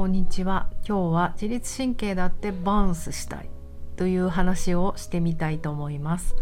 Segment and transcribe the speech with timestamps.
[0.00, 0.70] こんにちは。
[0.88, 3.50] 今日は自律神経だってバウンスしたい
[3.96, 6.34] という話をしてみたいと思います。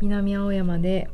[0.00, 1.08] 南青山で、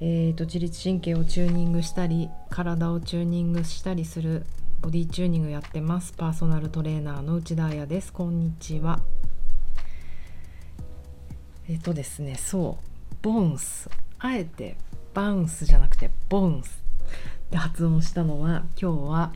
[0.00, 4.44] えーと、自律神経をチューニングしたり体をチューニングしたりする
[4.80, 6.12] ボディチューニングやってます。
[6.14, 8.12] パーソナルトレーナーの内田彩です。
[8.12, 8.98] こんにちは。
[11.68, 12.78] えっ、ー、とですねそ
[13.12, 13.16] う。
[13.22, 13.88] ボンス。
[14.18, 14.76] あえて
[15.14, 16.82] バウンスじゃなくてボンス。
[17.46, 19.32] って発音したのは今日は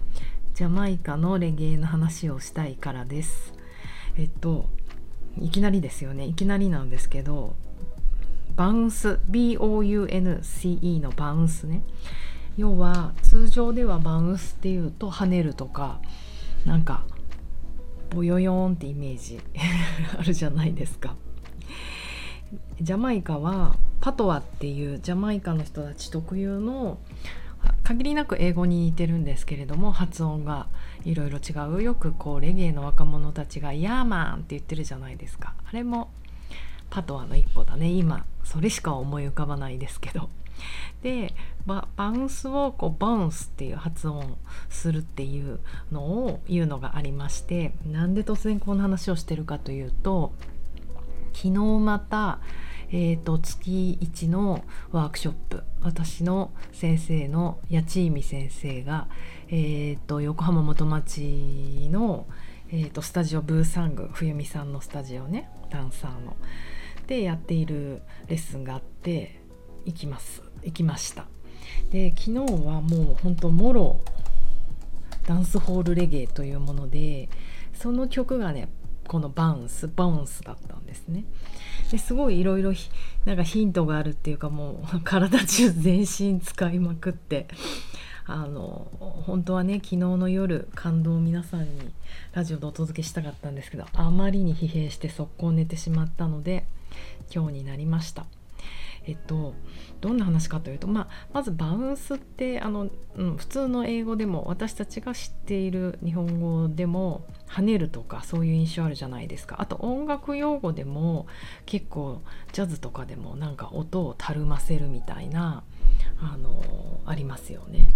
[0.59, 3.55] ジャマイカのレゲエの話をしたいからです。
[4.17, 4.69] えっと
[5.41, 7.55] いきなりですよねいきなりなんですけど
[8.57, 11.85] バウンス BOUNCE のバウンスね
[12.57, 16.01] 要は通常ではバウンスっていうと跳ねるとか
[16.67, 17.05] なんか
[18.11, 19.39] ボヨヨーンってイメージ
[20.19, 21.15] あるじゃないですか。
[22.81, 26.99] ジャマイカはパトワっていうジャマイカの人たち特有の
[27.89, 30.67] 限りなく英語に似てるんですけれども発音が
[31.07, 35.55] いろいろ違うよくこうレゲエの若者たちが「ヤーマン」って言ってるじゃないですか。
[35.67, 36.11] あれも
[36.91, 37.89] パトワの一個だね。
[37.89, 40.29] 今それしか思い浮かばないですけど。
[41.03, 41.33] で
[41.65, 44.37] バウンスをこうバウンスっていう発音
[44.69, 45.59] するっていう
[45.91, 50.33] のを言うのがありましてなんで突然この話をしてるかというと
[51.33, 52.41] 昨日また
[52.91, 59.09] えーと、月1のワークショップ私の先生の八千美先生が、
[59.49, 62.27] えーと、横浜元町の、
[62.71, 66.37] えーと、スタジオブーサング冬美さんのスタジオねダンサーの。
[67.07, 69.41] でやっているレッスンがあって
[69.85, 70.43] 行きます。
[70.63, 71.27] 行きました。
[71.91, 74.01] で昨日はもうほんともろ
[75.27, 77.29] ダンスホールレゲエというもので
[77.75, 78.69] その曲がね
[79.09, 81.25] このバウンスバウンスだったんですね
[81.91, 82.73] ですごいいろいろ
[83.25, 87.49] なんかヒントがあるっていうかもう 体中全身使いまくって
[88.27, 88.89] あの
[89.27, 91.69] 本当はね昨日の夜感動を皆さんに
[92.35, 96.67] ラジオでお届けしたかったんですけどあまりに疲弊して速攻寝てしまったので
[97.35, 98.27] 今日になりました。
[99.05, 99.55] えっと、
[100.01, 111.27] どんな話かというと、まあ、まずバウンスってあの、うん、普通の英語でも私たちが知っている日本語でも跳ねるとかそういう印象あるじゃないですかあと音楽用語でも
[111.65, 112.23] 結構
[112.53, 115.65] ジャズとかでもなんか音をたるませるみたいな
[116.21, 116.63] あの
[117.07, 117.95] ありますよね。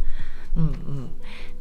[0.56, 1.10] うんうん、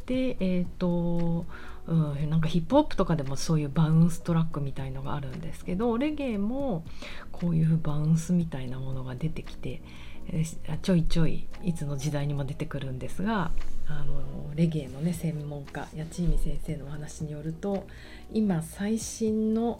[0.06, 1.46] でえっ、と
[1.88, 6.84] うん、なんかヒップホップとかでもそういうバウンストラックみたいのがあるんですけどレゲエも
[7.32, 9.82] こういうバウンスみたいなものが出てきて、
[10.30, 10.44] え
[10.82, 13.52] ちょいちょいいつの時代にも出てくるんですが
[13.88, 17.88] あのレゲエのね専門家八千美先生のお話によると
[18.32, 19.80] 今最新の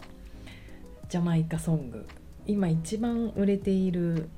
[1.08, 2.06] ジャマイカソング
[2.46, 4.28] 今一番売れている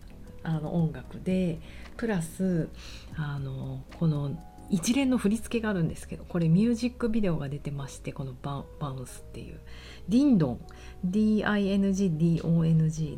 [0.43, 1.59] あの音楽で
[1.97, 2.69] プラス
[3.17, 4.39] あのこの
[4.71, 9.61] 一連の振り付けがあるんですけどこれミュージックビデオが出てましてこのババウンスっていう。
[10.09, 10.61] ディンドン
[11.07, 12.43] DINGDONG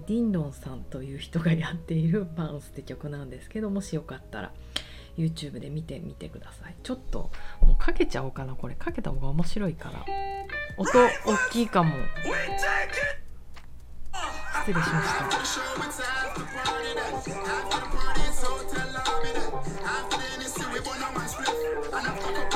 [0.07, 4.53] ディンドンさんという人がやっているバウンスって曲なんですけどもしよかったら
[5.17, 6.77] YouTube で見てみてください。
[6.83, 7.31] ちょっと
[7.63, 8.75] もうかけちゃおうかなこれ。
[8.75, 10.05] かけた方が面白いから。
[10.77, 11.11] 音大
[11.51, 11.95] きいかも。
[14.67, 15.03] 失礼しま
[15.91, 17.76] した。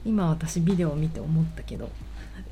[0.06, 1.90] 今私ビデオを見て思ったけど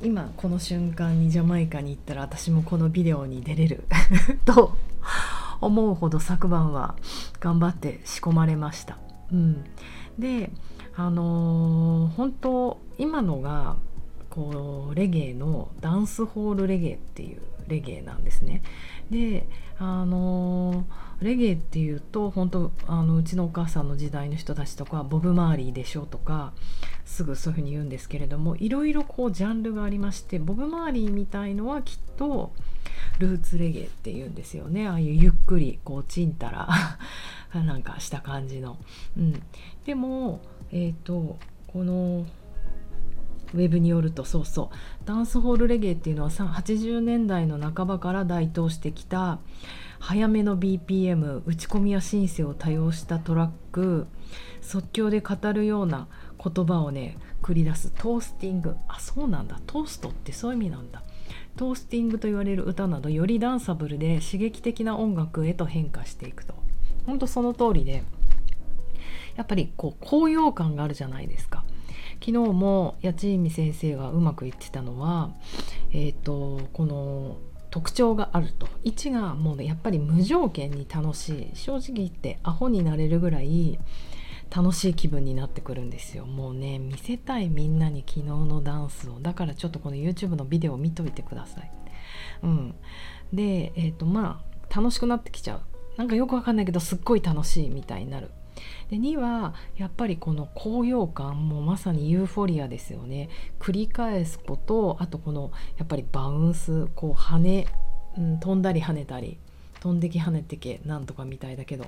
[0.01, 3.85] 今この瞬間にジャマイカに行ったら私もこのビデオに出れる
[4.45, 4.75] と
[5.61, 6.95] 思うほど昨晩は
[7.39, 8.97] 頑張って仕込まれました。
[9.31, 9.63] うん、
[10.19, 10.51] で
[10.95, 13.75] あのー、本当今のが
[14.29, 18.61] こうレゲエのダンスホールレゲエっていうレゲエなんですね。
[19.09, 19.47] で
[19.77, 26.53] あのーレゲエっていうと本当あのうちのお母さんの時代の人たちとかボブ・マーリーでしょとか
[27.05, 32.51] すぐそういうふうに言うんですけれどもいろいろこうジャンルがありましてボブ・マーリーみたいのはきっと
[33.19, 34.87] ルーツレゲエっていうんですよね。
[34.87, 36.67] ああいうゆっくりこうちんたら
[37.53, 38.77] なんかした感じの。
[39.17, 39.41] うん、
[39.85, 40.41] でも
[40.71, 41.37] えっ、ー、と
[41.67, 42.25] この
[43.53, 45.05] ウェブによるとそうそう。
[45.05, 49.39] ダンスホールレゲエっていうのは80年代の半ばから台頭してきた
[49.99, 54.07] 早めの BPM 打ち込みやシンセを多用したトラック
[54.61, 56.07] 即興で語るような
[56.43, 57.91] 言葉をね繰り出す。
[57.91, 58.75] トースティング。
[58.87, 59.59] あそうなんだ。
[59.67, 61.03] トーストってそういう意味なんだ。
[61.55, 66.55] トースティングと言われる歌などよりダンサブルで刺激的な音楽へと変化していくと。
[67.05, 68.03] ほんとその通りで
[69.35, 71.63] やっぱりこう高揚感があるじゃないですか。
[72.19, 75.31] 昨日も八千美先生がうまく言ってたのは
[75.91, 77.37] えっ、ー、とこの
[77.75, 78.69] 特徴があると。
[78.85, 81.55] 1がもう、ね、やっぱり無条件に楽しい。
[81.55, 83.77] 正直言ってアホになれるぐらい
[84.49, 86.25] 楽しい気分になってくるんですよ。
[86.25, 89.19] もうね見せたいみんなに昨日のダンスを。
[89.19, 91.71] だからちょっとこの YouTube のビデオを見といてください。
[92.43, 92.75] うん。
[93.33, 95.61] でえっ、ー、とまあ楽しくなってきちゃう。
[95.97, 98.31] なんかよくわかんないけどすっごい楽しいみたいになる。
[98.89, 103.29] で2はやっぱりこの高揚感もまさにユーフォリアですよね。
[103.59, 107.67] 繰り返すことあとこのやっぱりバウンスこう跳ね、
[108.17, 109.37] うん、飛んだり跳ねたり
[109.79, 111.85] 飛んでき跳ねてけなんとかみたいだけど。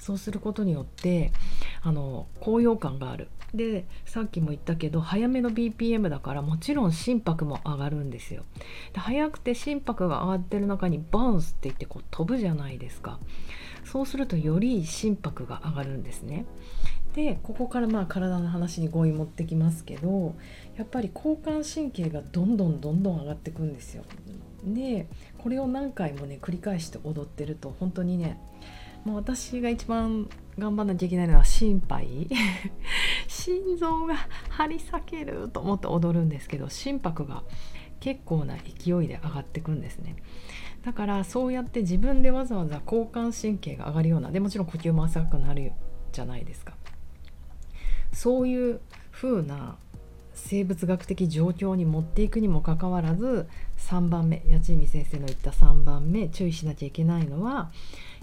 [0.00, 1.30] そうすることによって
[1.82, 3.28] あの高揚感がある。
[3.54, 8.44] でさっきも言ったけど早めの BPM だからもちろん心拍も上がるんですよ。
[8.92, 13.18] で速くて心拍が上がってる中にバウンスって言ってこう飛ぶじゃないですか。
[13.84, 16.46] そうするとより心拍が上がるんですね。
[17.14, 20.36] でここからまあ体の話に合意持ってきますけど
[20.76, 24.04] やっぱり交感神経がどんどんどんどん上がってくんですよ。
[24.64, 25.08] で
[25.38, 28.38] これを何回もね繰り返して踊ってると本当にね
[29.04, 32.28] もう私が一番頑張んなきゃいけないのは心肺
[33.28, 34.14] 心臓が
[34.50, 37.42] 張り裂けると思って踊るんですけど心拍が
[38.00, 40.16] 結構な勢いで上がってくんですね。
[40.82, 45.72] だからそうやって自分でわざわざ交感神経が上がるようなでもちろん呼吸も浅くなる
[46.12, 46.74] じゃないですか。
[48.12, 48.80] そういう
[49.12, 49.76] 風な
[50.34, 53.46] 生物学的状況に持っていくにもかかわらず
[53.76, 57.70] 3番目八千美先生の言った3番目注意しなきゃいけないのは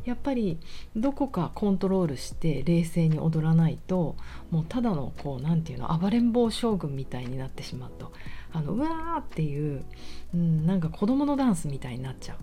[0.07, 0.57] やっぱり
[0.95, 4.15] どこかコントロールして冷静に踊らないと
[4.51, 8.13] もうただのこう何て言うの暴れん坊将軍みたいになってしまうと
[8.54, 9.83] あのうわーっていう、
[10.33, 12.38] うん、なんか子供のダンスみたいになっちゃう。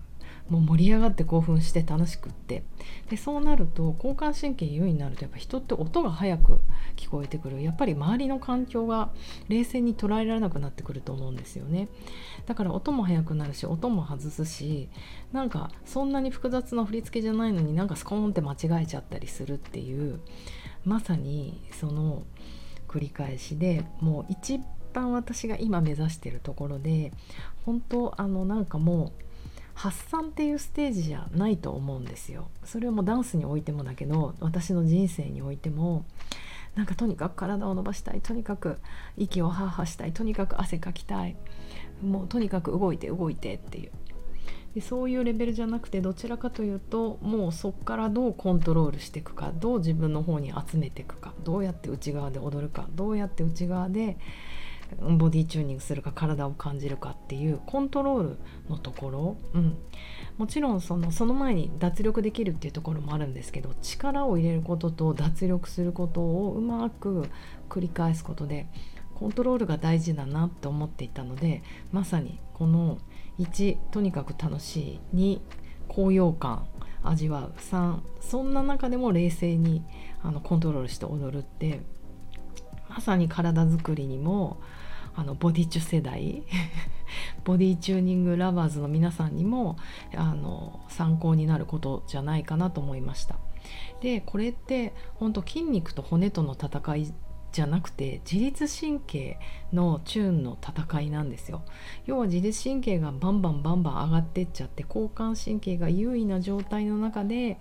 [0.48, 2.64] もう盛り上がって興奮して楽しくって。
[3.08, 6.60] でそうなると交感神経優位になるとやっぱ人って音が速く
[6.96, 7.62] 聞こえてくる。
[7.62, 9.10] やっぱり周りの環境が
[9.48, 11.88] 冷静に捉えられなくなってくると思うんですよね。
[12.46, 14.88] だから音も速くなるし音も外すし
[15.32, 20.20] なんかそんなに複雑な振り付けじゃないのになんかスコーンって間違えちゃったりするっていう
[20.84, 22.24] まさにその
[22.88, 24.60] 繰り返しでもう一
[24.92, 27.12] 番私が今目指してるところで
[27.64, 29.23] 本当あのなんかもう
[29.74, 32.48] 発散っていうステージじゃないと思うんですよ。
[32.64, 36.04] それはもうダンスにおいてもだけど私の人生においても
[36.74, 38.78] なんかとにかく体を伸ばしたいとにかく
[39.16, 41.36] 息をハーハーしたいとにかく汗かきたい
[42.02, 43.92] もうとにかく動いて動いてっていう。
[44.74, 54.18] でそういうレベルじゃなくてどちらかというともうそこからどうコントロールしていくかどう自分の方に集めていくかどうやって内側で踊るかどうやって内側で
[55.00, 59.76] ボディチューニングするか体を感じるかっていうコントロールのところ、うん、
[60.38, 67.28] もちろんそのその前に脱力できるっていうところもあるんですけど力を入れることと脱力することをうまく
[67.68, 68.68] 繰り返すことで
[69.14, 72.98] コントロールが大事だなって思っていたのでまさにこの
[73.38, 75.40] 1とにかく楽しい2
[75.88, 76.66] 高揚感
[77.02, 79.84] 味わう3そんな中でも冷静に
[80.22, 81.82] あのコントロールして踊るって
[82.94, 84.58] まさに体づくりにも
[85.16, 86.44] あのボディチュ世代
[87.44, 89.76] ボディチューニングラバーズの皆さんにも
[90.16, 93.36] あの参考になることじゃないかなと思いました。
[94.00, 97.12] でこれって本当筋肉と骨との戦い
[97.54, 99.38] じゃなくて自律神経
[99.72, 101.62] のチューンの戦いなんですよ。
[102.04, 107.58] 要は自律神経がバンバンバンバン上がってっちゃって交感神経が優位な状態の中で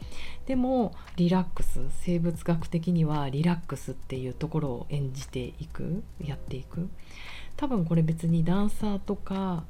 [0.48, 6.90] でもリラックス生物学的にはリラックスっていうところを演じていくやっていく。
[7.56, 9.64] 多分これ別にダンサーとか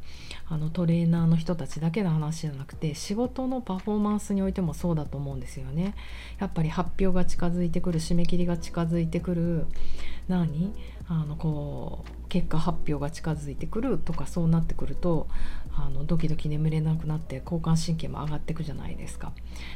[0.50, 5.96] あのトレーナーの人たちだけの話じゃなくて仕事のパフォーマンスにおいてもそうだと思うんですよね。
[6.40, 9.66] やっぱり発表が近づいてくる締め切りが近づいてくる
[10.28, 10.74] 何？
[11.08, 15.28] あのこう結果発表が近づいてくるとかそうなってくると
[15.76, 19.32] あのドキドキ眠れなくなって交感神経も上がってくじゃないですか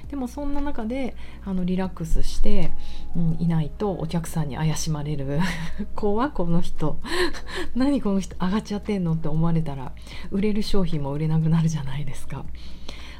[0.10, 2.72] でもそんな中であのリラックスして、
[3.16, 5.40] うん、いないとお客さんに怪しまれる
[5.96, 7.00] 怖この人
[7.76, 9.92] 何この人上がっちゃってんのって思われたら
[10.32, 12.46] 売れる商品も売れなくなるじゃないですか。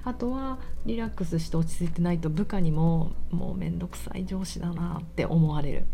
[0.04, 5.86] あとはリラックスして落ち着いてないと部下にももうめんどくさい上司だなって思われる。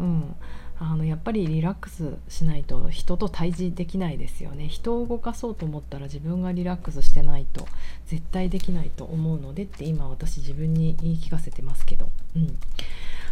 [0.00, 0.34] うん、
[0.78, 4.68] あのやっぱりリラックスしないと人と対峙できないですよね。
[4.68, 7.66] 人を動かそうと思ったら自分がリラックスしてないと
[8.06, 12.58] 絶対できないと思うのでって今私自分に言い聞かせてますけど、うん、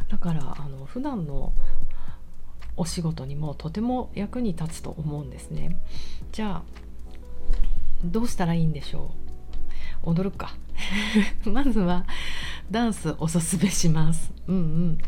[0.08, 1.52] だからあの普段の
[2.76, 5.76] お仕事にもとても役に立つと思うんですね。
[6.32, 6.62] じゃあ
[8.04, 9.12] どうしたらいいんでしょ
[10.04, 10.10] う？
[10.10, 10.56] 踊るか。
[11.44, 12.04] まずは
[12.70, 14.32] ダンスおすすめします。
[14.48, 14.98] うんうん。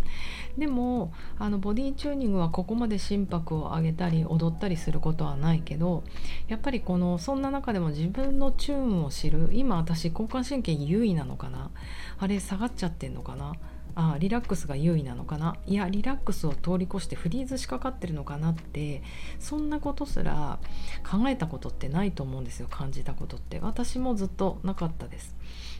[0.57, 6.03] でもあのボディチューニングはここまで心拍を上げたり踊ったりすることはないけど
[6.49, 11.71] やっぱりこのそんな中でも自分のチューンを知る今私交感神経優位なのかな？
[12.19, 13.53] あれ下がっちゃってんのかな？
[13.99, 15.57] あリラックスが優位なのかな？
[15.67, 19.03] いやリラックスを通り越してフリーズしかかってるのかなって
[19.39, 20.59] そんなことすら
[21.03, 23.59] 考えたことってないと思うんですよ感じたことって。
[23.61, 25.35] 私もずっとなかったです、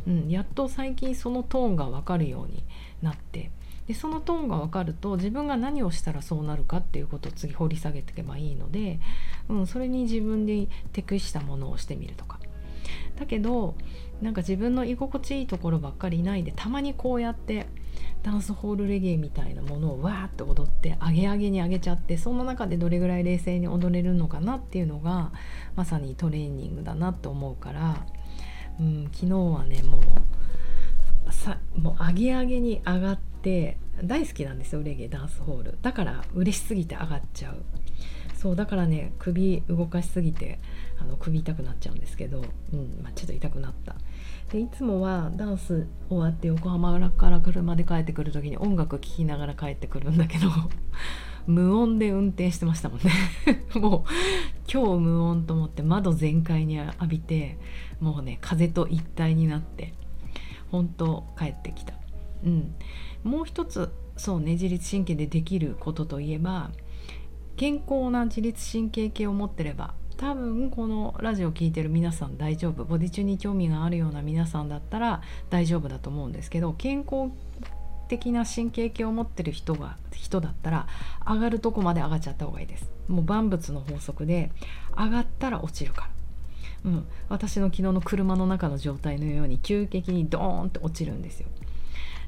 [0.07, 2.65] うん、やっと最近そのトーンが分かるように
[3.03, 3.51] なって
[3.87, 9.01] でそのトーンが分かると自分が何をしたらそうなるかっていうことを次掘り下げていけばいいので、
[9.49, 12.39] うん、それに自分で適したものをしてみるとか。
[13.19, 13.75] だけど
[14.21, 17.67] なんか自分の居心地いいところばっかりいないでたまにこうやって
[18.23, 25.33] ダンスホールレゲエみたいなものをわーって踊って上げ上げに上げちゃってそんな中でどれぐらい冷静に踊れるのかなっていうのが
[25.77, 28.07] まさにトレーニングだなって思うから、
[28.81, 30.01] うん、昨日はねも
[31.29, 35.79] うさもう上げ上げに上がってて大好きなんですよレゲエダンスホール。
[35.81, 37.63] だから嬉しすぎて上がっちゃう。
[38.37, 40.59] そうだからね首動かしすぎて
[41.01, 43.95] あの首痛くなっちゃうんですけど、うんまあ、ちょっと痛くなった。
[44.51, 50.49] でいつもはダンス終わって横浜から車で帰ってくる時に音楽聴きながら帰ってくるんだけど
[51.47, 53.13] 無音で運転してましたもんね。
[53.81, 54.11] もう
[54.73, 57.59] 今日無音と思って窓全開に浴びて
[58.01, 59.95] もうね風と一体になって
[60.73, 61.95] 本当帰ってきた。
[62.45, 62.75] うん。
[63.27, 66.71] もう一つそうね自律神経でできることといえば
[67.57, 72.85] 健康な自律神経系を持ってれば多分このラジオ聴いてる皆さん大丈夫。
[72.85, 77.31] ボディ中に興味があるような皆さんだったら大丈夫だと思うんですけど健康
[78.09, 80.87] 的な神経系を持ってる人が人だったら
[81.27, 82.91] 上がるとこまで上がっちゃった方がいいです。
[83.09, 84.53] もう万物の法則で
[84.97, 86.11] 上がったら落ちるから。
[86.85, 91.49] うん、私の昨日の車の中の状態のように急激にドーンって落ちるんですよ。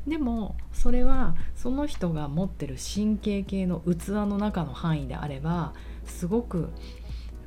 [0.09, 5.75] でもそれはその人が持ってる神経系の器の中の範囲であれば
[6.05, 6.71] すごく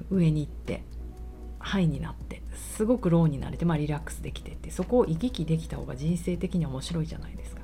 [0.09, 0.83] 上に行って
[1.59, 7.61] ハイになってすごくローになれて、まあ、リラックスできてってそこを行き来できた方が人生的に面白いじゃないですか。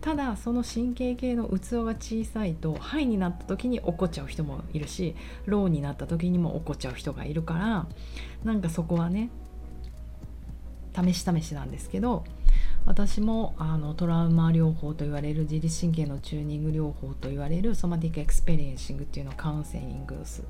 [0.00, 7.86] ただその神経系の器が小さいとハイになった時に怒っちゃう人もいるしローになった時にも怒っちゃう人がいるから
[8.44, 9.30] なんかそこはね
[10.94, 12.24] 試し試しなんですけど
[12.86, 20.42] 私もあのトラウマ療法と言われる自律神経のチューニング療法と言われる Somatic Experiencing っていうのをカウンセリングス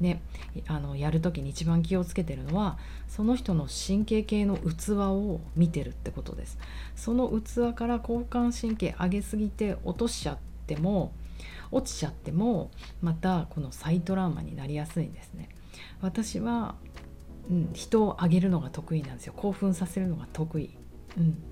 [0.00, 0.22] ね、
[0.68, 2.78] あのやる時に一番気をつけてるのは
[3.08, 6.58] その人の神経系の器を見てるってことです。
[6.94, 11.12] その器から交感神経上げすぎて落としちゃっても
[11.70, 12.70] 落ちちゃっても
[13.02, 15.48] またこの再トラウマになりやすいんですね。
[16.00, 16.76] 私は、
[17.50, 19.32] うん、人を上げるのが得意なんですよ。
[19.36, 20.70] 興奮させるのが得意、
[21.16, 21.42] うん、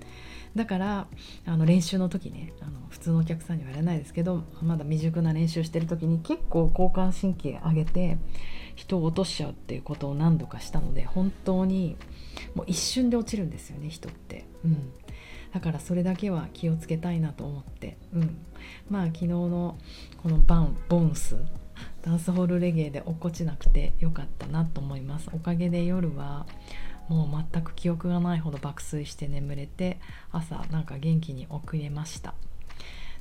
[0.57, 1.07] だから
[1.45, 8.17] あの練習の時ねあの普通のお客さんにはやらないですけどまだ未熟な練習してる時に結構交感神経上げて
[8.75, 11.95] 人を落としちゃうっていうことを何度かしたので本当に
[12.55, 14.45] もう一瞬で落ちるんですよね人って。
[14.65, 14.91] うん。
[15.53, 18.37] だからそれだけは気をつけたいなと思って、うん、
[18.89, 19.77] まあ昨日の
[20.21, 21.37] このバンボンス
[22.01, 25.29] ダンスホールレゲエで落っこちなくてよかったなと思います。
[25.33, 26.45] おかげで夜は
[27.07, 29.99] もう全く記憶がないほど爆睡して眠れて
[30.31, 32.33] 朝なんか元気に起きれました。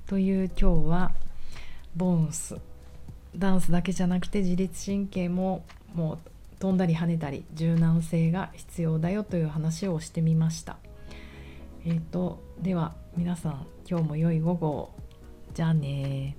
[0.06, 1.12] という今日は
[1.94, 2.56] ボンス。
[3.36, 5.64] ダンスだけじゃなくて自律神経も
[5.94, 6.18] もう
[6.58, 10.78] 飛んだり跳ねたり柔軟性が必要だよという話をしてみました。
[11.84, 14.90] えっ、ー、とでは皆さん今日も良い午後
[15.54, 16.36] じゃあね